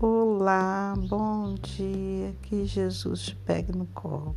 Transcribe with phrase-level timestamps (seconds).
[0.00, 4.36] Olá, bom dia, que Jesus te pegue no colo.